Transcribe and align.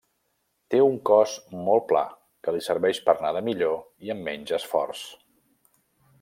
Té 0.73 0.77
un 0.85 0.95
cos 1.09 1.35
molt 1.67 1.85
pla, 1.91 2.01
que 2.47 2.55
li 2.57 2.65
serveix 2.69 3.03
per 3.11 3.15
nedar 3.27 3.45
millor 3.51 3.77
i 4.09 4.15
amb 4.15 4.29
menys 4.31 4.57
esforç. 4.61 5.07